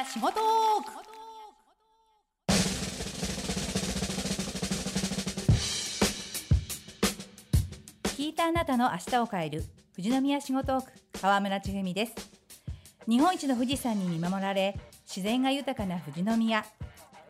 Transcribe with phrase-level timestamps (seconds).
[0.00, 1.00] 富士宮仕事トーク
[8.16, 9.64] 聞いたあなたの明日を変える
[9.96, 12.14] 富士宮仕事トーク川村千文です。
[13.06, 16.64] 日本一の富士山に見守られ自然が豊かな富士宮。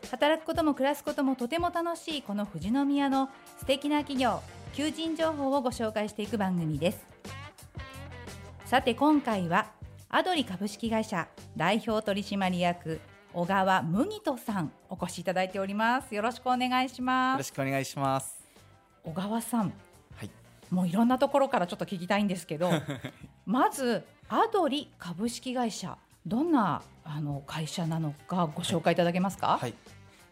[0.09, 3.29] 働くことも暮らすこともとても楽しいこの富士宮の
[3.59, 4.41] 素敵な企業
[4.73, 7.05] 求人情報をご紹介していく番組です。
[8.65, 9.80] さて今回は
[10.13, 12.99] アドリ株式会社代表取締役
[13.31, 16.13] 小川麦人さんお越しいただいております。
[16.13, 18.41] よろしくお願いしよろますしくお願いします。
[19.05, 19.71] 小川さん
[20.17, 20.29] はい。
[20.69, 22.69] もういろんなところからちょっと聞きたいんですけど
[23.47, 29.73] まずアドリ株式会社どんなあの会社なのかご紹介いただけますか、はい。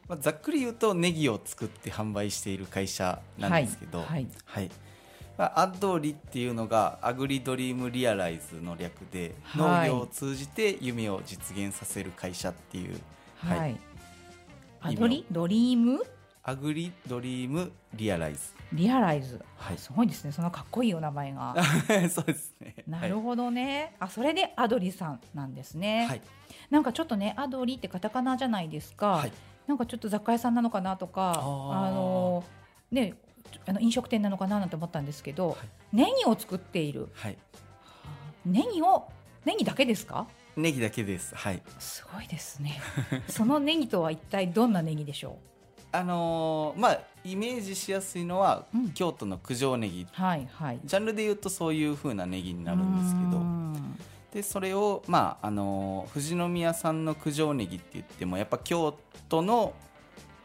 [0.10, 4.28] まあ、ざっくり言うとネギを作って販売している会社なんですけど、はい。
[4.44, 4.68] はい。
[4.68, 4.89] まあ、
[5.42, 9.90] アドリっていうのが Agri Dream Realize の略で、はい。
[9.90, 13.00] 農業を通じて夢を実現させる会社っていう、
[13.38, 13.80] はい、はい。
[14.82, 16.02] Agri Dream？
[16.44, 18.40] Agri Dream Realize。
[18.74, 19.78] Realize、はい。
[19.78, 20.32] すごいですね。
[20.32, 21.56] そのかっこいいお名前が。
[22.10, 22.76] そうですね。
[22.88, 26.22] なるほどね、あそれでアドリさんなんですね、はい。
[26.70, 29.32] なんかちょっとねアドリってカタカナじゃないですか、はい。
[29.68, 32.44] なんかちょっと雑貨屋さんなのかなとかあの
[32.92, 33.14] ね
[33.70, 35.58] あの飲食店なのかななんて思ったんですけど、はい。
[35.96, 37.10] ネギを作っている。
[37.14, 37.38] はい。
[38.44, 39.08] ネギを
[39.46, 40.28] ネギだけですか？
[40.58, 41.36] ネギだけです。
[41.36, 41.62] はい。
[41.78, 42.82] すごいですね。
[43.30, 45.38] そのネギとは一体どんなネギでしょ
[45.92, 48.92] あのーまあイメージしやすいのは、うん。
[48.94, 50.02] 京都の九条ネギ。
[50.04, 50.80] うはいはい。
[50.84, 54.42] ジャンルで言うとそういう風なネギになるんですけど。
[54.42, 58.96] でそれをまああの富士宮産の九条ネギって言ってもやっぱ京
[59.28, 59.74] 都の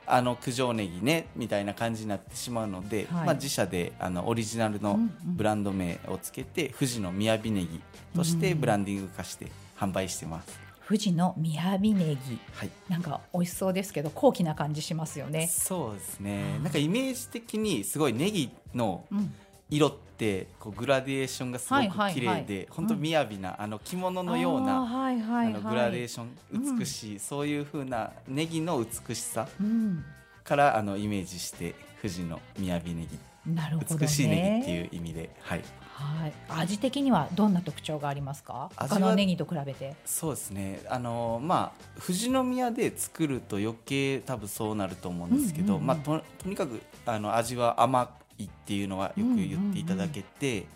[0.06, 3.26] あの九条ネギねみたいな感じになってしまうので、はい。
[3.26, 5.36] まあ、自社であのオリジナルのうんうん。
[5.36, 7.80] ブランド名をつけて、富士の雅ネギ
[8.14, 10.64] としてブランディング化して販売してます。
[10.86, 12.38] 富士の雅ネギ。
[12.52, 12.70] はい。
[12.88, 15.48] なんか美味しそうですけど高貴な感じしますよね。
[15.48, 16.58] そうですね。
[16.62, 19.32] なんかイメージ的にすごいネギのうん、
[19.70, 30.04] 色ってこうグラデーションがすごく綺麗はいで本当雅なあの着物のようなあのグラデーショうんン美しい、そういう風なネギの美しさうん、
[30.44, 33.18] からあのイメージして富士の雅ネギ。
[33.46, 34.00] なるほどね。
[34.00, 35.62] 美しいネギっていう意味ではい。
[35.94, 38.70] はい、味的にはどんな特徴がありますか？
[38.76, 39.94] 他のネギと比べて。
[40.04, 40.80] そうですね。
[40.88, 45.86] あのまあ富士宮で作ると余計多分そうなると思うんですけど、うんうんうん。
[45.86, 50.66] まあととにかくあの味は甘いっていうのはよく言っていただけて、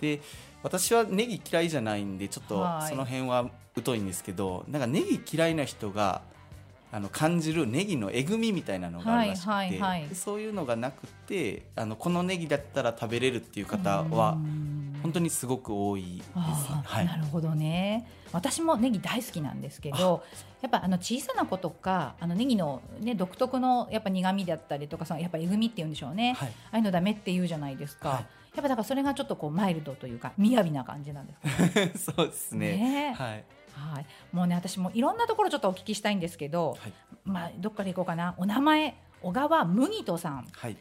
[0.00, 0.20] で
[0.62, 2.88] 私はネギ嫌いじゃないんでちょっとはい。
[2.88, 3.50] その辺は
[3.84, 6.22] 疎いんですけどなんかネギ嫌いな人が
[6.92, 14.71] あの感じるネギのえぐみみたいなのがあるらしくて、そういうのがなくてあのこのネギだったら食べれるっていう方はうん
[15.02, 16.30] 本当にすごく多いです、
[16.84, 17.06] はい。
[17.06, 18.06] なるほどね。
[18.32, 20.22] 私もネギ大好きなんですけど
[20.62, 26.48] やっぱあの小さな子とかあのネギの、ね、独特のやっぱ苦味だったりとかそのやっぱえぐみっていうんでしょうね、はい。
[26.48, 28.18] ああいうのダメって言うじゃないですか、はい。
[28.18, 31.92] やっぱだからそれがちょっとこうマイルドというか雅な感じなんですかね。
[31.98, 32.76] そうですね。
[32.76, 33.14] ね。
[33.14, 33.44] はい。
[33.72, 36.92] はい、もうね私もいろんなところちょっとお聞きしたいんですけど、はい。
[37.24, 38.34] まあ、どっから行こうかな。
[38.36, 40.46] お名前小川麦人さん。
[40.52, 40.76] はい。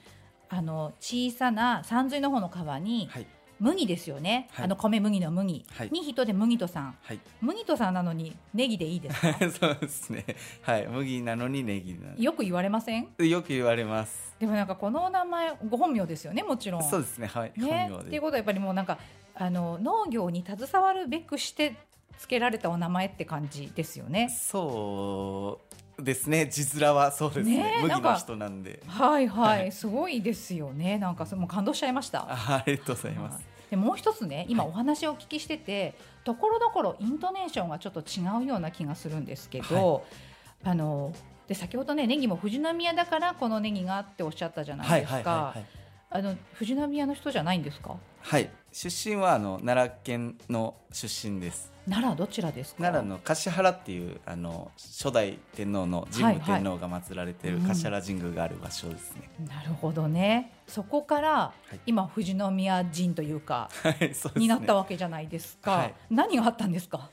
[0.50, 3.28] あの小さな山水の方の川にはい
[3.62, 4.66] 麦ですよね、はい。
[4.66, 5.90] あの米麦の麦、はい。
[5.92, 6.96] に人で麦人さん。
[7.04, 7.20] はい。
[7.42, 9.38] 麦人さんなのにネギでいいですか？
[9.52, 10.26] そうですね。
[10.64, 10.88] はい。
[10.88, 13.08] 麦なのにネギよく言われません？
[13.20, 14.36] よく言われます。
[14.40, 16.42] でもなんかこのお名前ご本名ですよね？
[16.42, 16.84] もちろん。
[16.84, 17.28] そうですね。
[17.28, 17.88] はい、ね？
[17.90, 18.08] 本名で。
[18.08, 18.98] っていうことはやっぱりもうなんか
[19.36, 21.76] あの農業に携わるべくして
[22.18, 24.30] 付けられたお名前って感じですよね。
[24.30, 25.62] そ
[26.00, 26.48] うですね。
[26.48, 27.58] 字面はそうですね。
[27.58, 27.80] ね？
[27.84, 28.82] 麦の人なんで。
[28.88, 29.72] はいはい、はい。
[29.72, 30.98] すごいですよね。
[30.98, 32.26] なんかそもう感動しちゃいました。
[32.28, 33.36] あありがとうございます。
[33.36, 34.74] はいでもう一つね、今はい。
[34.74, 40.06] お話をお聞きしてて、ところどころイントネーションがちょっと違うような気がするんですけど、
[40.64, 41.14] あの
[41.48, 45.66] で先ほどねネギも富士宮だからこのネギがっておっしゃったじゃないはいですはいはかい。
[46.14, 47.96] あの富士宮の人じゃないんですか？
[48.20, 48.50] はい。
[48.74, 52.84] 出身はあの奈良県の出身です奈良どちらですか？
[52.84, 60.54] 奈良の橿原っていうあの初代天皇の神武天皇が祀られているはいはい橿原神宮がある場所ですね、なるほどね。
[60.68, 65.72] そこからい今富士宮人というかはいになったわけじゃないですか。
[65.72, 67.10] はい何があったんですか？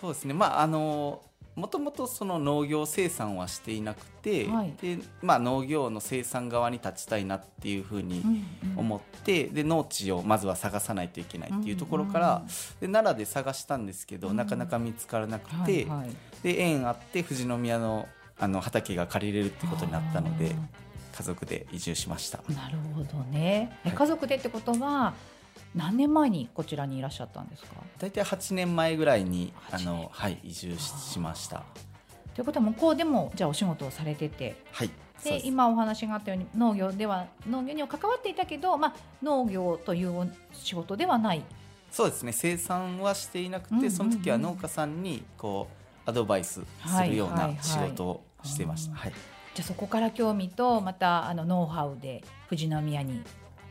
[0.00, 1.22] そうですねまああの
[1.54, 4.72] もともとその農業生産はしていなくて、はい。
[4.80, 8.22] でまあ、農業の生産側に立ちたいなっていうふうに
[8.76, 12.46] 思って、で農地をまずは探さないといけないっていうところから、うん
[12.80, 14.36] で奈良で探したんですけど、うん。
[14.36, 16.10] なかなか見つからなくて、はいはい。
[16.42, 18.08] で縁あって富士宮の
[18.38, 20.56] あの畑が借りれるってことになったので
[21.16, 22.38] 家族で移住しました。
[22.52, 25.14] なるほどね、家族でってことは
[25.74, 27.70] 何年前にこちらにいらっしゃったんですか？
[27.98, 31.62] 大体8年前ぐらいにあ8年の、はい、移住ししました。
[32.34, 34.62] ということは向こうでもじゃあお仕事をされてて。
[34.72, 34.90] はい
[35.22, 41.44] で今お話があったように農業では農業には関わっていたけど、まあ、農業という仕事ではない。
[41.92, 42.32] そうですね。
[42.32, 43.90] 生産はしていなくて、うんうんうん。
[43.92, 45.68] その時は農家さんにこ
[46.06, 49.12] うアドバイスするようはいはいはない仕事をしてました、はい。
[49.54, 53.22] じゃあそこから興味とまたあのノウハウで富士宮に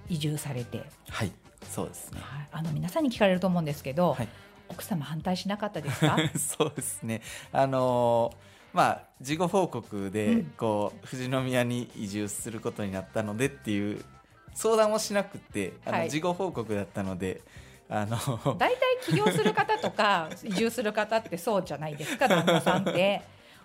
[0.07, 1.33] 移住されて、はい、
[1.69, 2.19] そうですね。
[2.21, 2.47] はい。
[2.51, 4.27] あの皆さんに聞かれると思うんですけど、はい。
[4.69, 6.17] 奥様反対しなかったですか？
[6.39, 7.21] そうですね。
[7.51, 10.43] あのーまあ事後報告で、うん。
[10.57, 14.03] こう富士宮に移住することになったのでっていう
[14.53, 16.09] 相談をしなくてあの、はい。
[16.09, 17.41] 事後報告だったので
[17.89, 18.17] あの
[18.57, 23.21] 大体起業する方とか 移住する方ってそうじゃないですか旦那さんって。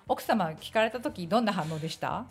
[0.09, 2.27] 奥様聞かれた時どんな反応でした？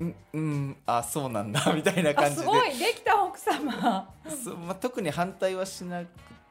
[0.00, 2.42] うん、うん、あそうなんだみたいなあ感じで。
[2.42, 4.08] すごいできた奥様。
[4.44, 6.06] そうまあ、特に反対はしなく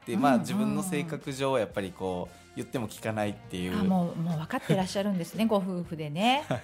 [0.06, 6.44] て、うんまあ、自分の性格上やっぱりこう言っても聞かないっていうあもうもう分かってらっしゃるんですね ご夫婦でね。
[6.48, 6.58] はい、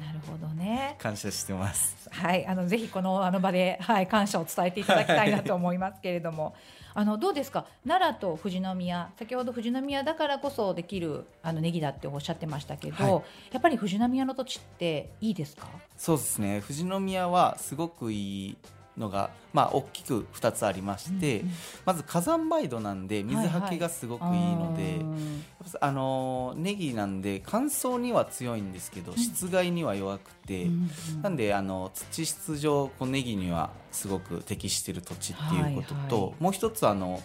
[0.00, 0.96] なるほどね。
[0.98, 2.08] 感謝してます。
[2.10, 6.54] はい、あのぜひこのあの場で、はい、感謝を伝えていただきたいなと思いますけれども、
[6.94, 7.66] あのどうですか？
[7.86, 9.10] 奈良と富士宮。
[9.18, 13.12] 先ほど富士宮だからこそできるあのネギだっておっしゃってましたけど、はい。
[13.52, 15.68] やっぱり富士宮の土地っていいですか？
[15.96, 16.60] そうですね。
[16.62, 18.56] 富士宮はすごくいい
[18.98, 21.54] のが、まあ、大きく2つありまして、うんうん。
[21.84, 25.42] まず火山灰土なんで水はけがすごくいいので、うん
[25.80, 30.90] あのーネギなんで乾燥には強いんですけど、湿害には弱くて、うん
[31.22, 36.34] なんであの土質上こうネギにはすごく適している土地っていうことと、はいはい。
[36.40, 37.20] もう一つあの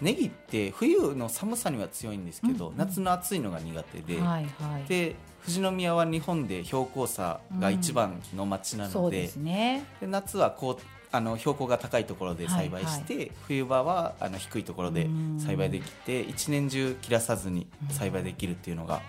[0.00, 2.78] ネギって冬の寒さには強いんですけど、うんうん。
[2.78, 4.88] 夏の暑いのが苦手で、はいはい。
[4.88, 9.84] で富士宮は日本で標高差が一番の町なので,、そうですね。
[10.00, 10.78] で夏はこう
[11.12, 15.08] あの標高が高いところで栽培して、冬場はあの低いところで
[15.38, 19.00] 栽培できて一年中切らさずに栽培できるっていうのが、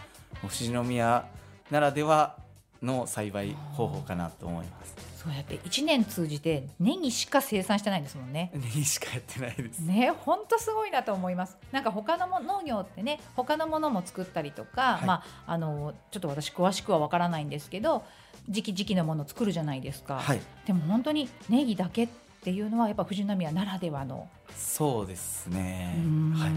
[0.42, 1.26] 富士宮
[1.72, 2.38] ならでは
[2.84, 5.07] の栽培方法かなと思います。
[5.18, 9.80] そうやって一年通じてネギしか生産してないんですもんねネギしかやってないです。
[9.80, 11.58] ね、本当すごいなと思います。
[11.72, 15.14] なんか他のも農業ってね、他のものも作ったりとか、はいま
[15.48, 18.04] ああのちょっと私詳しくはわからないんですけど、
[18.48, 20.20] 時期時期のものを作るじゃないですか。
[20.20, 22.10] はい、でも本当にネギだけっ
[22.44, 26.04] ていうのはやっぱ富士宮ならではの、そうですねうー。
[26.04, 26.52] んはい。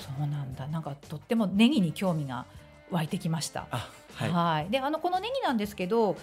[0.00, 0.68] そうなんだ。
[0.68, 2.46] なんかとってもネギに興味が
[2.92, 3.66] 湧いてきました。
[3.72, 4.30] あ、はい。
[4.30, 6.16] はい、であのこのネギなんですけど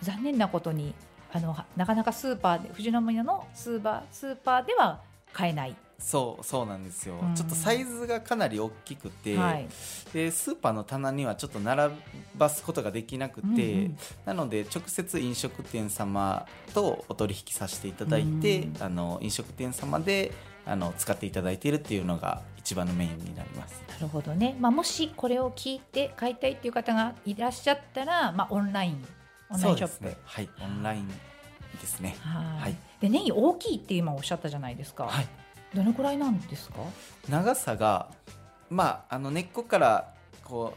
[0.00, 0.94] 残念なことに
[1.32, 5.00] あのはなかなかスーパーで富士宮のスーパースーパーでは
[5.32, 5.76] 買えない。
[5.98, 7.34] そうそうなんですよ、うん。
[7.36, 9.68] ちょっとサイズがかなり大きくて、はい。
[10.12, 11.94] でスーパーの棚にはちょっと並
[12.36, 13.98] ばすことができなくて、うんうん。
[14.26, 16.44] なので直接飲食店様
[16.74, 18.82] とお取引させていただいて、うん。
[18.82, 20.32] あの飲食店様で
[20.66, 23.80] あの使っていただいているっていうのが一番のメインになります。
[23.88, 29.06] なるほどね、まあ、もしこれを聞いて買いたいっていう方がいらっしゃったら、まあ、オンライン
[29.52, 30.16] オンラインショップ、ね。
[30.24, 31.14] はい、オンラインで
[31.86, 32.16] すね。
[32.20, 32.60] はい。
[32.62, 32.76] はい。
[33.00, 35.28] でネギ大きいって今おっしゃったじゃないですか、はい。
[35.74, 36.76] どのくらいなんですか？
[37.28, 38.08] 長さが
[38.70, 40.74] まああの根っこからこ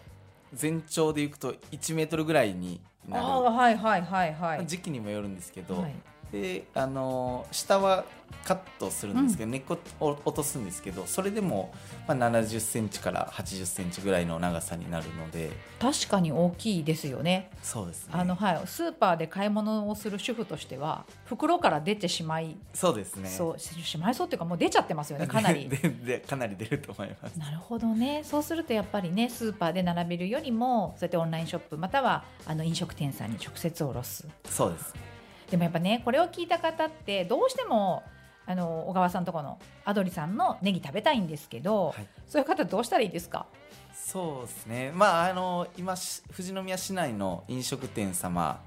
[0.54, 5.96] う全長でいくと1メートルぐらいになるああはいはいはいはい、時期にもよるんですけど、はい
[6.32, 8.06] であの下は
[8.44, 11.74] カットするんですけど、根っこを落とすんですけどそれでも、
[12.08, 15.50] まあ、70センチから80センチぐらいの長さになるので。
[15.80, 17.50] 確かに大きいですよね。
[17.62, 18.14] そうですね。
[18.16, 23.30] あの、はい、スーパーで買い物をする主婦としては袋から出てしまいそうですね。
[23.30, 25.68] そうししまいそうっていうかもう出ちゃってますよねかなり。
[25.70, 27.40] ででかなり出ると思います。
[27.40, 28.24] なるほどね。
[28.24, 34.28] そうするとやっぱりねスーパーで並べるよりもそうやってオンラインショップまたはあの飲食店さんに直接卸す。
[34.50, 35.15] そうです
[35.56, 38.04] でもやっぱねこれを聞いた方ってどうしても
[38.46, 42.08] あの小川さんとこのアドリさんのネギ食べたいんですけど、はい。
[42.28, 43.46] そういう方どうしたらいいですか？
[43.94, 44.92] そうですね。
[44.94, 48.60] まああの今し富士宮市内の飲食店様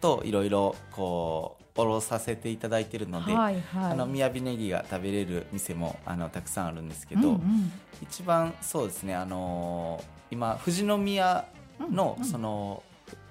[0.00, 3.92] といろいろこう卸させていただいてるので、はいはい。
[3.92, 7.72] あの雅ネギが食べれる店もあのたくさんあるんですけど、うんうん。
[8.02, 11.44] 一番そうですねあのー今富士宮
[11.90, 12.82] のその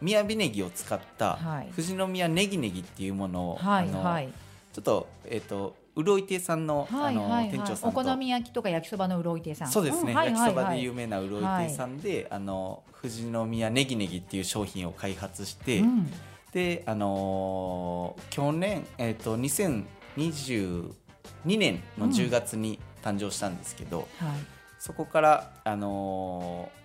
[0.04, 1.70] 雅ネギを使ったはい。
[1.76, 4.30] 富士宮ネギネギっていうものを、はいあのはい。
[4.74, 7.50] ちょっとえっ、と潤い亭さんの,、あのはい。
[7.50, 8.00] 店長さんと。
[8.00, 9.68] お好み焼きとか焼きそばの潤い亭さん。
[9.70, 16.12] そうですね、焼きそばはいで有名な潤い亭さんで、あの富士宮ネギネギっていう商品を開発して、うん。
[16.54, 20.94] であのー去年えっ、と2022
[21.46, 24.08] 年の10月に誕生したんですけど、はい。
[24.80, 26.80] そこから、あのー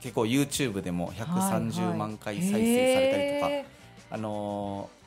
[0.00, 3.66] 結構 YouTube でも130万回再生されたりとか、へ
[4.10, 5.00] あのー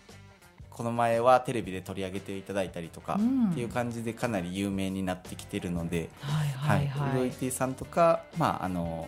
[0.74, 3.52] この前はテレビで取り上げていただいたりとか、うん。
[3.52, 9.08] っていう感じでかなり有名になってきてるので、はいはいはい、うどいティさんとか、まあ、あの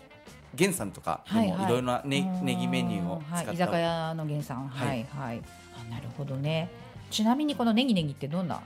[0.54, 1.58] 源さんとかではいはい。
[1.58, 4.68] もいろいろなね、ネギメニューを使った、はい、居酒屋の源さん。
[4.68, 5.42] ははいいはい。
[5.76, 6.70] あなるほどね。
[7.10, 8.62] ちなみにこのネギネギってどんな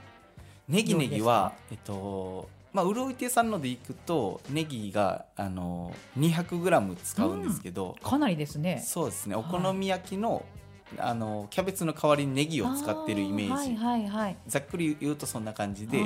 [0.68, 8.82] ネギネギは、えっとまあ、うろい亭さんのでいくとネギがあの 200g 使うんですけど、かなりですね。
[8.84, 9.34] そうですね。
[9.34, 9.62] おはい。
[9.62, 10.44] 好み焼きの,、
[10.98, 14.36] あのキャベツの代わりにネギを使ってるイメージ、あはいはいはい。
[14.46, 16.04] ざっくり言うとそんな感じで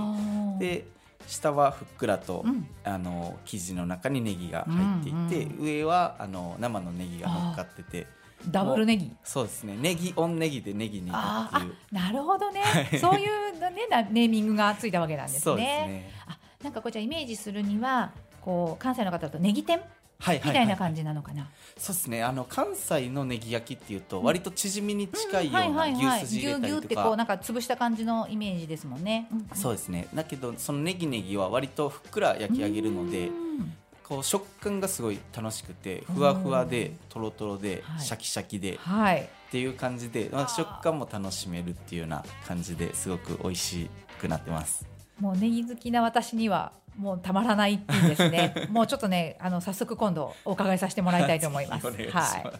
[0.58, 0.86] で
[1.26, 2.66] 下はふっくらと、うん。
[2.84, 8.06] あの生地の中にネギが入っていて、うん上はあの生のネギが乗っかってて
[8.48, 9.10] ダブルネギ。
[9.22, 9.76] そうですね。
[9.80, 15.40] ネギオンネギでネギネギっていうなるほどね、はいそういうねなネーミングがついたわけなんですね。
[15.40, 16.10] そうですね。
[16.26, 19.80] あなんかこちらイメージするにはこう関西の方だとネギ天？
[20.18, 22.22] はいみたいな感じなのかな、そうですね。
[22.22, 30.08] あの関西のネギ焼きっていうと割とチヂミに近いよはいうはないはい牛筋入れたぎゅうぎゅうってりとかこうなんか潰した感じのイメージですもんね、そうですね。
[30.14, 33.74] だけどそのネギネギは割とふっくら焼き上げるのでうん。
[34.04, 38.00] こう食感がすごい楽しくてふわふわでとろとろではい。
[38.00, 39.28] シャキシャキでっはい。
[39.50, 43.90] ていう感じで、まあ、食感も楽しめるっていうような感じですごく美味し
[44.20, 44.84] くなってます
[45.20, 48.54] もうネギ好きな私にはもうたまらないっていうんですね。
[48.70, 51.88] もうちょっとねあの早速今度お伺いさせてもらいたいと思います。
[51.88, 51.92] い。
[51.92, 52.52] しますはい。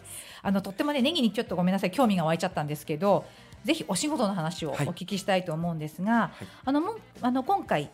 [0.43, 3.25] あのとってもねネギにちょっとごめんなさい興味が湧いちゃったんですけど
[3.63, 4.87] ぜひお仕事の話をおはい。
[4.87, 6.47] 聞きしたいと思うんですが、はい。
[6.65, 7.89] あのもうあの今回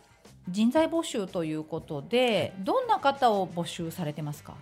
[0.48, 4.54] 人材募集ということでどんな方を募集されてますか？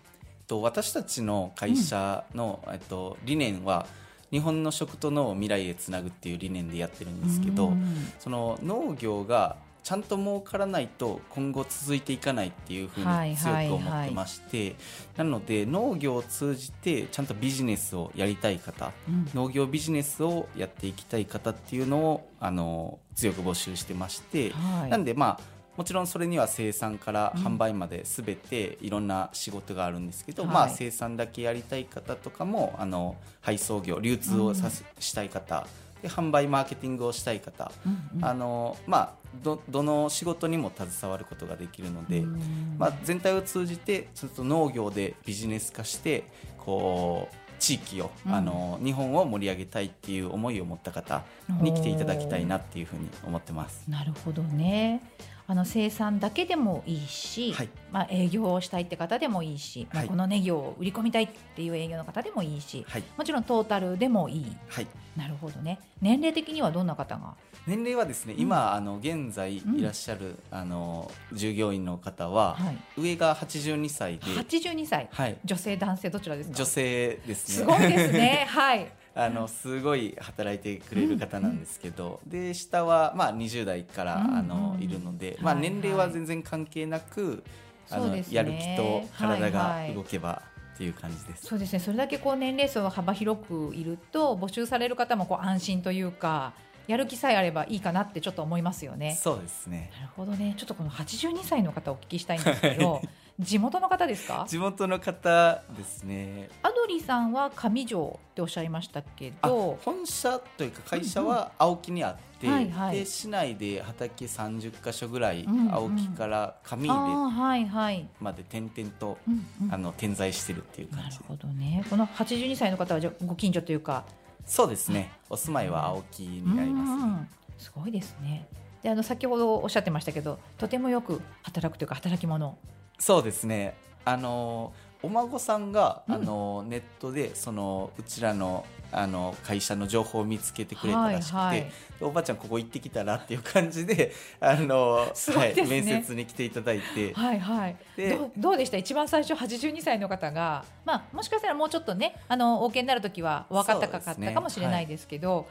[0.47, 3.87] と私たちの会社の、えっと、理念は
[4.33, 8.13] 日本の食と脳を未来へつなぐっていう理念でやってるんですけど、うん。
[8.19, 13.69] その農業がちゃんと儲からないと今後続いていかないっていうふうはいに強はい。
[13.69, 14.77] く思ってまして、
[15.17, 19.31] なので農業を通じてちゃんとビジネスをやりたい方うん。
[19.35, 24.91] 農業ビジネスをやっていきたい方っていうのをあの強く募集してまして、はい。
[24.91, 27.43] なんでまあもちろんそれには生産からうん。
[27.43, 30.53] 販売まで全ていろんな仕事があるんですけど、はい。
[30.53, 35.67] まあ、生産だけやりたい方とかもあの配送業流通をさせ、したい方
[36.03, 46.25] で販売マーケティングをしたい方、うんうんあのまあ、どどの仕事にも携わることができるので、うんまあ、全体を通じてちょっと農業でビジネス化して
[46.59, 51.23] こう地域を、うんあの日本を盛り上げたいっていう思いを持った方
[51.61, 53.85] に来ていただきたいなっていうふうに思ってます。
[53.89, 55.03] なるほどね。
[55.51, 64.57] あの生産だけでもいいし、はいまあ営業をしたいって方でもいいし、まあはいこのネギを売り込みたいっていう営業の方でもいいし、はい、もちろんトータルでもいい。
[64.69, 65.81] はいなるほどね。
[66.01, 67.35] 年齢的にはどんな方が？
[67.67, 72.79] 年齢はですね、今あの現在いらっしゃる、あの従業員の方は、はい。
[72.97, 75.09] 上が82歳で、八十二歳。
[75.11, 76.57] はい、女性男性どちらですか？
[76.57, 77.55] 女性ですね。
[77.57, 78.47] すごいですね。
[78.49, 78.93] はい。
[79.23, 84.83] あのすごい働いてくれる方なんですけど、で下はまあ20代から、うんあのうん。
[84.83, 87.45] いるので、まあ年齢は全然関係なく、
[87.91, 89.95] あのやる気と体はいがはい。
[89.95, 90.43] 動けば
[90.75, 91.47] っていう感じです。
[91.47, 91.81] そうですね。
[91.81, 96.55] それだけこう年齢層が幅広くいると募集される方もこう安心というか、
[96.87, 99.17] やる気さえあればいいかなってちょっと思いますよね。
[99.21, 99.91] そうですね。
[99.97, 100.55] なるほどね。
[100.57, 103.01] ちょっとこの82歳の方をお聞きしたいんですけど、
[103.39, 104.45] 地元の方ですか？
[104.49, 106.49] 地元の方ですね。
[106.63, 118.09] アドリさんは上条っておっしゃいましたけあど、本社というか会社は青木にあって、はいはいで市内で畑30箇所ぐらい、うんうん青木から上あ出ーはいはい。
[118.21, 121.85] まで点々と、うんうんあの点在してるっていう感じでなるほどね。
[121.89, 124.05] この82歳の方はじゃあご近所というか、
[124.45, 125.13] そうですね。
[125.29, 126.97] お住まいは青木になります、ね。
[126.97, 127.29] うんうん
[127.61, 128.49] すごいですね。
[128.83, 132.57] であの先ほどおっしゃってましたけど、とてもよく働くというか働き者。
[132.99, 133.75] そうですね。
[134.07, 136.15] あのお孫さんが、うん。
[136.15, 141.61] あのネットでそのうちらのあの会社の情報を見つけてくれたらしくて、はいはい。
[141.61, 145.35] でおばあちゃんここ行ってきたらっていう感じで あのね。
[145.37, 147.77] はい、面接に来ていただいて、はいはい。
[147.97, 148.77] でどうどうでした？
[148.77, 154.35] 一番最初82歳の方が、まあ、もしかしたらもうちょっとねあのお受けになる時はお若かったかそうですね。
[154.35, 155.47] かもしれないですけど、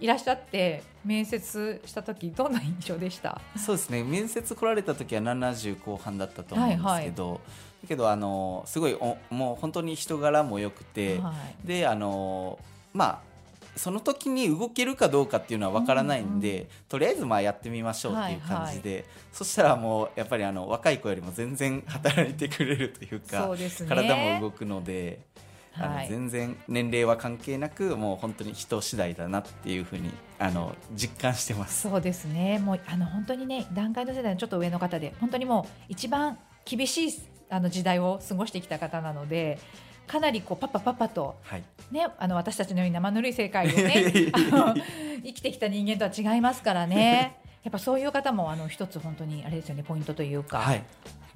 [0.00, 3.40] い、らっしゃって面接した時どんな印象でした？
[3.56, 4.02] そうですね。
[4.02, 7.40] 面接来られた時は70後半だったと思うんですけど、
[7.82, 11.32] だけどあのすごいおもう本当に人柄も良くて、は
[11.64, 11.66] い。
[11.66, 12.58] であの
[12.92, 13.30] まあ
[13.76, 23.70] その時に動けるかどうかっていうのは分からないんで、とりあえずまあやってみましょうっていう感じで、そしたらもうやっぱりあの若い子よりも全然働いてくれるというかそうね。
[23.88, 25.20] 体も動くので、
[25.76, 26.08] あのはい。
[26.08, 31.88] 全然年齢は関係なくもう本当に人次第だなっていうふうにあの実感してます。
[31.88, 32.58] そうですね。
[32.58, 39.58] もうあの本当にね段階の世代のちょっと上の方で本当にもう一番厳しいあの時代を過ごしてきた方なので
[40.06, 44.32] かなりこうパッパパッパとはい、ね、あの私たちのように生ぬるい世界をね生
[45.22, 47.36] 生きてきた人間とは違いますからね。
[47.62, 50.82] やっぱそういう方もあの一つ本当にあれですよねポイントというか、はい、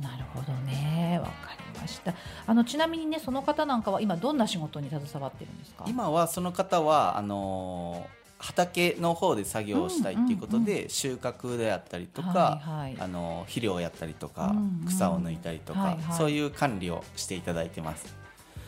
[0.00, 1.20] なるほどね。
[1.22, 1.32] わか
[1.74, 2.14] りました。
[2.46, 5.84] あのちなみにねその方なんかは今どんな仕事に携わってるんですか？
[5.86, 12.96] 今はその方はあのー畑の方で作業をしたいっていうことで、うん収穫であったりとか、はいはい。
[13.00, 14.86] あの肥料をやったりとか、うんうん。
[14.86, 16.16] 草を抜いたりとか、はいはい。
[16.18, 18.14] そういう管理をしていただいてます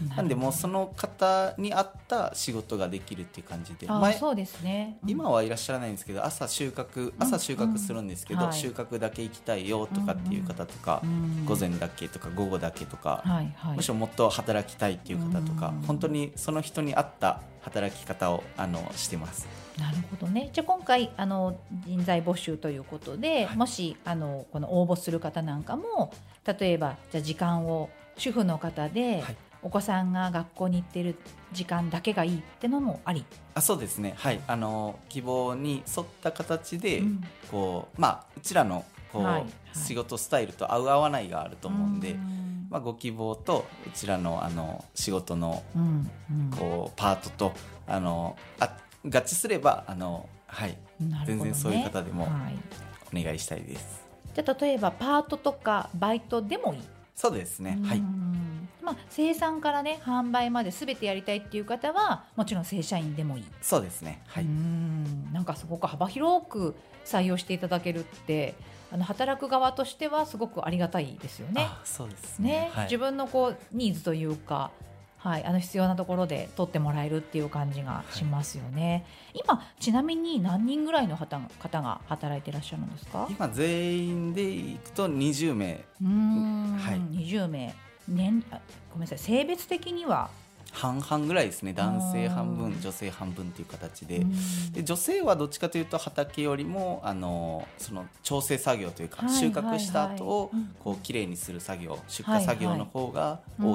[0.08, 3.86] ななんでもうその方に合った仕事ができるっていう感じで。
[3.88, 5.10] あ前そうですね、うん。
[5.10, 8.46] 今はいらっしゃらないんですけど朝収穫朝収穫するんですけど、うん。
[8.48, 8.58] はい。
[8.58, 11.44] 収穫だけ行きたいよとかっていう方とか、うん。
[11.44, 13.76] 午前だけとか午後だけとか、はいはい。
[13.76, 15.82] むしろもっと働きたいっていう方とか、うん。
[15.82, 19.46] 本当にその人に合った働き方をあのしてます。
[19.78, 20.50] なるほどね。
[20.52, 23.56] じゃあ今回あの人材募集ということで、はい。
[23.56, 26.12] もしあのこの応募する方なんかも
[26.46, 31.16] 例えばじゃあ時間を主婦の方で、はいお子さんが学校に行ってる
[31.52, 33.24] 時間だけがいいってのもあり。
[33.52, 37.20] あそうですね、はい、あの希望に沿った形で、うん。
[37.50, 39.46] こうまあ、うちらのこう、はいはい。
[39.72, 42.68] 仕事スタイルと合う合わないがあると思うんで、ん。
[42.70, 46.50] まあ、ご希望とうちらのあの仕事のうんうん。
[46.56, 47.52] こうパートと
[47.88, 50.78] あのあ合致すればあの、はい、
[51.26, 54.06] 全然そういう方でもはい、お願いしたいです。
[54.32, 56.80] じゃあ例えばパートとかバイトでもいい。
[57.16, 63.44] そうですね、はい、うんまあ、生産からね販売まで全てやりたいっていう方はもちろん正社員でもいい。
[63.60, 65.32] そうですね、はうい、ん。
[65.32, 68.54] なんかすごく幅広く採用していただけるって
[68.92, 71.62] あの働く側としてはすごくありがたいですよね。
[71.68, 72.48] あそうですね。
[72.50, 74.70] ね、はい、自分のこうニーズというか、
[75.18, 79.04] はい、あの必要なところで取ってもらえるっていう感じがしますよね。
[79.34, 83.26] 今ちなみに何人ぐらいの方が方が働いていらっしゃるんですか？
[83.28, 85.74] 今全員でいくと20名。
[85.74, 87.00] うーん、はい。
[87.00, 87.74] 20名。
[88.08, 88.60] 年あ
[88.92, 90.30] ごめんなさい性別的には、
[90.72, 91.72] 半々ぐらいですね。
[91.72, 94.72] 男性半あ分ー女性半分っていう形で,、うん。
[94.72, 100.50] で女性はどっちかというと畑よりもあのその調整作業というか、はい収穫した後を
[100.82, 103.74] こう綺麗にする作業出はいはい荷作業の方が多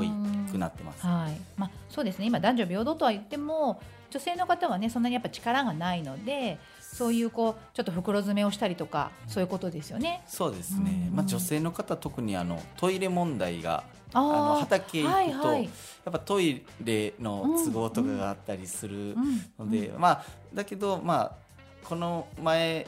[0.51, 1.05] くなってます。
[1.05, 1.39] はい。
[1.57, 2.25] まあ、そうですね。
[2.25, 10.21] 今男女平等とは言っても女性の方はねそんなにやっぱ力がないのでそういうこうちょっと袋詰めをしたりとかそういうことですよね。
[10.27, 11.15] そうですね、うん。
[11.15, 15.63] まあ、女性の方特にあのトイレ問題がああのー畑行くと、はいはい。
[15.63, 15.69] や
[16.09, 19.65] っぱトイレの都合とかがあったりするうん。
[19.67, 21.31] ので、まあだけどまあ
[21.83, 22.85] この前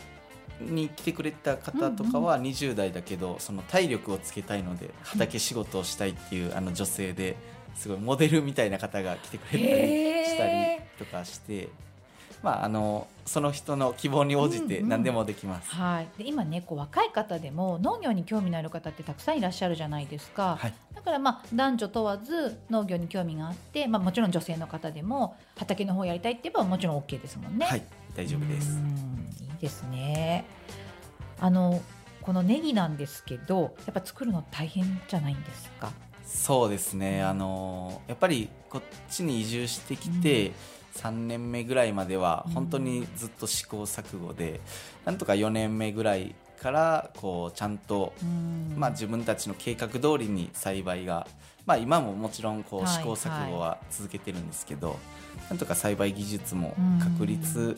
[0.61, 7.35] に来てくれた方とかは20代だけど、その体力をつけたいので畑仕事をしたいっていうあの女性で
[7.75, 11.69] すごいモデルみたいな方が来てくれたりしたりへとかして、
[12.43, 15.71] まああのその人の希望に応じてうんうん何でもできます。
[15.71, 27.65] はい、で今ねこう若い方でも農業に興味のある方ってたくさんいらっしゃるじゃないですか、はいだからまあ男女問わず農業に興味があって、まあ、もちろん女性の方でも畑の方やりたいって言えばもちろん OK ですもんね。
[27.65, 27.81] はい、
[28.15, 28.71] 大丈夫です。
[28.71, 30.45] うんいいですね。
[31.41, 31.81] あの
[32.21, 35.91] このネギなんですけど、やっぱ作るの大変じゃないんですか？
[36.25, 40.53] そうですね、あのやっぱりこっちに移住してきて、
[40.95, 42.53] 3年目ぐらいまではうん。
[42.53, 44.61] 本当にずっと試行錯誤で、
[45.05, 48.73] なんとか4年目ぐらいからこうちゃんと、うん。
[48.77, 51.27] まあ、自分たちの計画通りに栽培が、
[51.65, 54.97] まあ、今ももちろんこうはい試行錯誤は続けてるんですけど、
[55.49, 56.99] なんとか栽培技術もうん。
[56.99, 57.77] 確立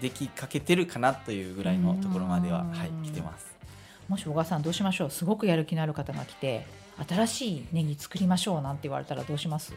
[0.00, 3.54] できかけてるかなというぐらいのところまでは、うんはい、来てます。
[4.08, 5.10] もし小川さんどうしましょう？
[5.10, 6.66] すごくやる気のある方が来て、
[7.08, 9.72] 新しいネギ作りましょうなんて言われたらどうします？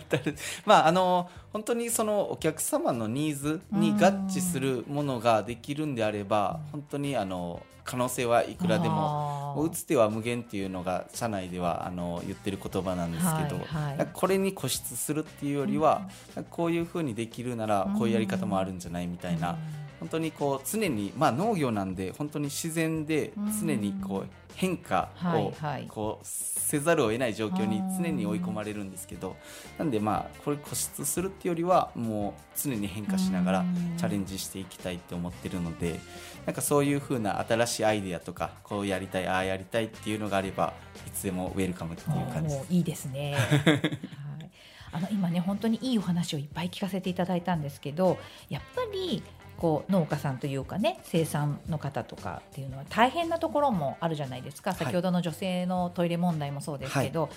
[0.64, 3.96] まああの本当にそのお客様のニーズに合
[4.28, 14.08] 致するものができるんであれば本当にあの可能性はいくらでもも打つ手は無限っていうのが社内ではあの言ってる言葉なんですけど、はいはい。
[14.12, 19.56] これに固執するっていうよりは、なんかこういうふうにできるならこういうやり方もあるんじゃないみたいな、
[20.00, 29.36] 本当にこう常に、まあ、農業なんで本当に自然で常にこう変化はいをはいこうせざるを得ない状況に常に追い込まれるんですけど
[29.78, 33.64] なんでまあこれ固執するっていうよりはもう常に変化しながら
[33.98, 36.00] チャレンジしていきたいって思ってるので
[36.44, 40.72] なんかそういうふうな新しいアイデアとかこうやりたいああやりたいっていうのがあれば
[41.06, 42.66] いつでもウェルカムっていう感じです。
[42.72, 43.34] いいですね。
[43.64, 44.50] はい
[44.92, 49.22] あの今ね本当にいいお話をいっぱい聞かせていただいたんですけどやっぱり
[49.58, 54.70] こう農家さんというかね生産の方とかっていうのは大変なところもあるじゃないですか。
[54.70, 54.78] はい。
[54.78, 57.30] 先ほどの女性のトイレ問題もそうですけど、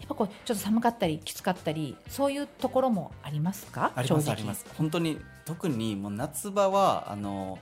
[0.00, 3.92] やっぱこうちょっと寒かったりきつかったりそういうところもありますか？
[3.94, 4.64] ありますあります。
[4.76, 7.58] 本当に特にもう夏場はあの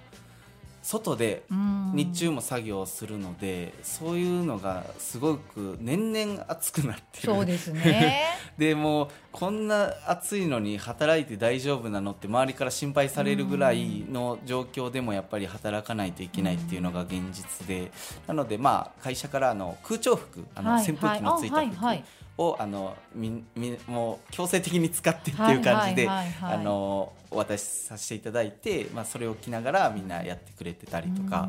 [0.84, 1.92] 外でうん。
[1.94, 7.32] 日中も作業をするので、そういうのがすごく年々暑くなってる。
[7.32, 8.26] そうですね。
[8.58, 17.90] でもうこんな暑いのに働いて大丈夫なのって周りから心配されるぐらいの状況でもやっぱり働かないといけないっていうのが現実で。
[18.26, 21.98] なのでまあ会社からあの空調服あのはい扇風機のついたはいあはいはい。
[21.98, 26.08] 服をあのみみもう強制的に使ってっていう感じで
[27.30, 31.48] お渡しさせていただいて、まあ、それを着ながらみんなやってくれてたりとか。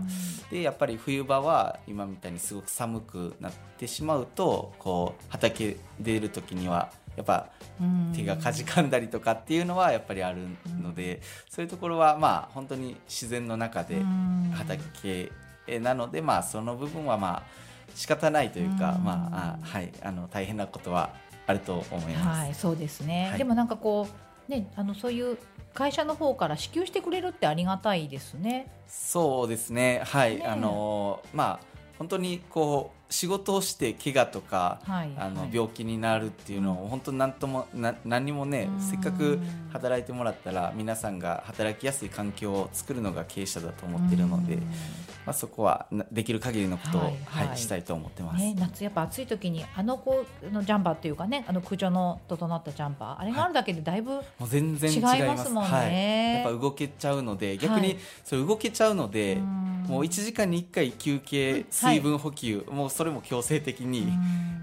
[0.51, 8.13] でやっぱり冬場は今みたいにすごく寒くなってしまうとこう畑出る時にはやっぱうん。
[8.15, 10.47] 手がかじかんだりとかっていうのはやっぱりある
[10.81, 14.51] のでそういうところはまあ本当に自然の中でうん。
[14.53, 15.31] 畑
[15.81, 17.64] なのでまあその部分はまあ
[17.95, 21.09] 仕方ないというかうんまああはいあの大変なことは
[21.47, 22.41] あると思います。
[22.41, 23.29] はい、そうですね。
[23.29, 25.37] はいでもなんかこうね、あのそういう
[25.73, 28.67] 会社の方から支給してくれるってありがたいですね。
[28.87, 38.81] そうですねはい、ねえあのまあ本当にこう仕事をして怪我とか、はいあのはい病気になるっていうのを本当なんともな何にもねうん。
[38.81, 39.39] せっかく
[39.71, 44.61] 働いてもらったら皆さんが働きやすい環境を作るのが経営者だと思ってるので、うん。
[45.25, 47.15] まあ、そこはなできる限りのことを、ははい。
[47.45, 48.43] いはいしたいと思ってます。
[48.43, 55.69] ね、夏やっぱ暑い時にあの子のジャンパーっていうかね、あの空調の整ったジャンパー、あれがあるだけでだいぶ、もう全然違いますもんね。
[55.69, 59.75] はい、やっぱ動けちゃうので逆にはいそれ動けちゃうので、うん。
[59.87, 64.07] もう1時間に1回休憩水分補給、もうそれも強制的に、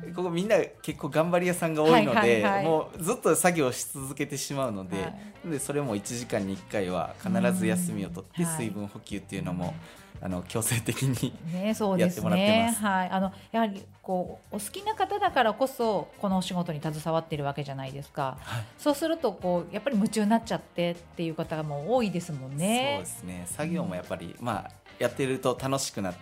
[0.07, 0.15] うん。
[0.15, 2.65] ここみんな結構頑張り屋さんが多いので、はいはいはい。
[2.65, 5.51] もうずっと作業し続けてしまうので,、はい。
[5.51, 8.49] でそれも1時間に1回は必ず休みを取ってうん。
[8.49, 9.75] はい水分補給っていうのも、
[10.21, 12.73] あの強制的にね、そうですやってもらってねま。
[12.73, 12.83] す。
[12.83, 18.39] はい、あのやはりこうお好きな方だからこそこのお仕事に携わっているわけじゃないですか。
[18.41, 18.65] はい。
[18.79, 23.03] そうするとこうやっぱり夢中になっちゃってっていう方がもう多いですもんね。
[23.03, 23.47] そうですね。
[23.47, 26.15] 作業もやっぱり、まあ、やってると楽しくなっ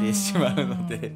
[0.00, 1.12] てしまうので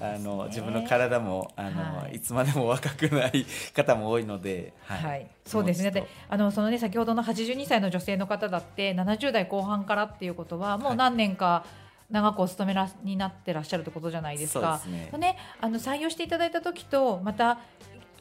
[0.00, 2.16] あの自分の体もあの、はい。
[2.16, 5.90] い、つまでも若くない方も多いので、はい、そうですね。
[5.90, 11.64] であのそのね先ほどの82歳の女性の方だって70代後半からっていうことはもう何年か
[12.10, 14.38] 長くお勤めらになってらっしゃるってことじゃない。
[14.38, 14.80] ですか。
[14.82, 17.58] そうですねね、あの採用していただいた時とまた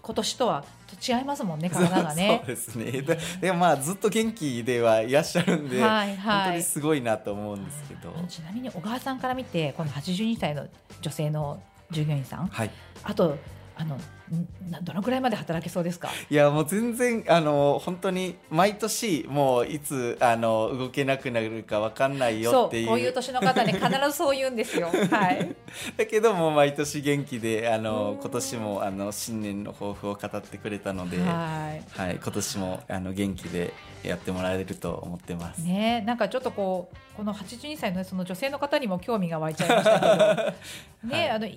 [0.02, 0.66] 今年とは
[1.02, 2.42] 違いますもんね体がね。
[2.46, 2.56] そう。
[2.56, 2.92] ですね。
[3.02, 6.42] ででもまあずっと元気ではいらっしゃるんで、はいはい。
[6.44, 8.14] 本当にすごいなと思うんですけど。
[8.28, 10.68] ちなみに小川さんから見てこの82歳の
[11.02, 11.62] 女性の
[11.92, 12.48] 従業員さん。
[12.48, 12.72] はい。
[13.04, 13.38] あと
[13.82, 13.98] あの
[14.84, 16.10] どのくらいまで働けそうですか？
[16.30, 22.86] いやもう全然あの本当に毎年もういつあの動けなくなるかわかんないよそっていう。
[22.86, 24.88] うこういう年の方ね必ずそう言うんですよ。
[25.12, 25.56] はい。
[25.98, 28.18] だけども毎年元気であのうん。
[28.22, 35.64] 今年もあの新年の抱負を語ってくれたので、ははいい、今年もあの元気でやってもらえると思ってます。
[35.64, 41.30] ね、なんかちょっとこうこの82歳のその女性の方にも興味が湧いちゃいましたけど、 ね、はい。
[41.32, 41.48] あの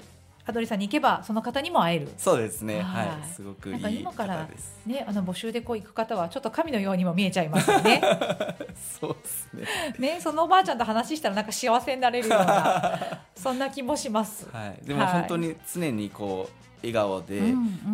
[0.46, 2.08] アドリさんに行けばその方にも会える。
[2.18, 4.80] そうですね、ははいい、すごくいなんかい今から方です。
[4.86, 8.02] ね、あの募集でこう行く方はちょっと神のようにも見えちゃいますよね。
[9.00, 9.64] そうですね。
[9.98, 12.98] ね、そのおばあちゃんと話したらなんか幸せになれるような
[13.34, 14.46] そんな気もします。
[14.52, 17.40] はい、でもはい本当に常にこう笑顔で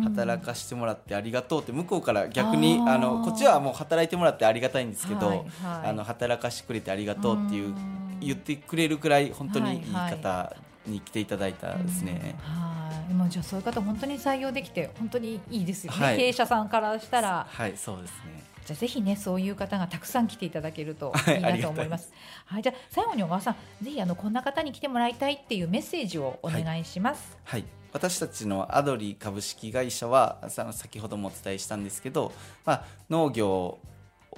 [0.03, 5.47] 働かしてもらってありがとうって向こうから逆にあのこっちはもう働いてもらってありがたいんですけど、はいはい
[5.89, 10.55] あの働かしてくれてありがとうっていううん言ってくれるくらい本当にいい方
[10.85, 12.35] に来ていただいたですね。
[12.41, 16.05] はい、もうじゃあそういう方本当に採用できて本当にいいですよね。
[16.05, 17.47] はい経営者さんからしたら。
[17.49, 18.43] はい、そうですね。
[18.65, 22.11] じゃあぜひねそういう方がたくさん来ていただけるとはいいいなと思います。
[22.45, 27.37] はい、じゃあ最後に小川さんぜひあのこんな方に来てもらいたいっていうメッセージをお願いします。
[27.43, 32.31] はい、私たちのアドリ株式会社はさ先ほどもお伝えしたんですけど、
[32.65, 33.79] まあ、農業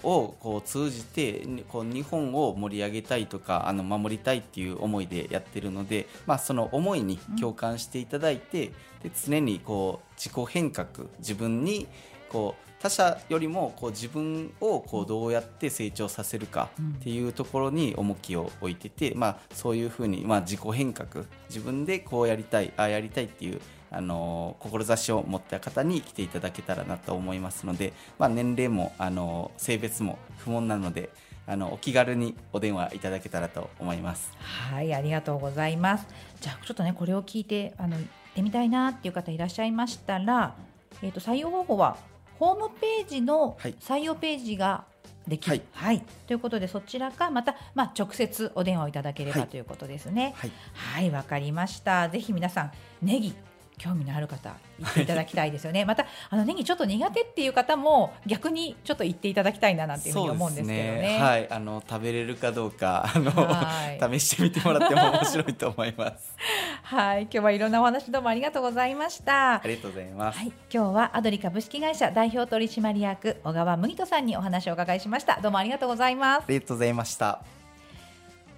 [0.02, 8.72] をこう通じてこう日本を盛り上げたいとかあの守りたいっていう思いでやってるので、まあ、その思いに共感していただいて、
[9.04, 10.88] で常にこう自己変革
[11.20, 11.88] 自分に
[12.30, 23.62] こう他者よりもこう自分をこうどうやって成長させるかっていうところに重きを置いてて、まあ、そういうふうに、まあ、自己変革自分でこうやりたいああやりたいっていう、
[23.94, 31.10] あのー志を持った方に来ていただけたらなと思いますので、まあ、年齢も、あのー性別も不問なので
[31.46, 34.32] あのお気軽にお電話いただけたらと思います。
[34.40, 36.08] はいありがとうございます。
[36.40, 40.56] じゃあちょっとねこれを聞いてあの行ってみたいなっていう方いらっしゃいましたら、
[41.02, 41.98] えっ、と採用方法は
[42.40, 44.86] ホームページのはい採用ページが
[45.28, 50.34] できる、はいということでそちらかまたまあ直接お電話をいただければ、はいということですね。
[50.38, 52.10] はい、はいわかりました。
[52.10, 53.34] ぜひ皆さんネギ
[53.84, 55.84] 興味のある方行っていただきたいですよね。
[55.86, 61.02] またあのネギちょっと苦手っていう方も逆にちょっと行っていただきたいななんていうふうに思うんですけどね。
[61.02, 66.34] ねはい、あの食べれるかどうかあの試してみてもらっても面白いと思います。
[66.84, 69.56] はい、今日はいろんなお話どうもありがとうございました。
[69.56, 70.39] ありがとうございます。
[70.39, 75.41] はい、今日はアドリ株式会社代表取締役小川麦人さんにお話をお伺いしました。
[75.41, 76.43] どうもありがとうございます。
[76.43, 77.62] ありがとうございました。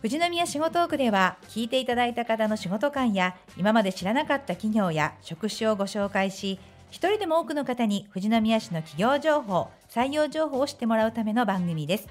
[0.05, 6.59] 富士宮仕事トークでは聞いていただいた方の仕事観や今まで知らなかった企業や職種をご紹介し
[6.91, 12.07] 一人でも多くの方に富士宮市の企業情報採用情報を知ってもらうための番組です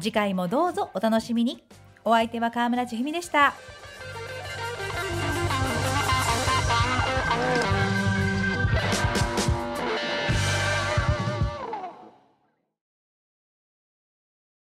[0.00, 1.62] 次回もどうぞお楽しみに
[2.02, 3.52] お相手は川村千文でした。